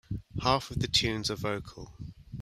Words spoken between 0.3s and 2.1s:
Half of the tunes are vocal.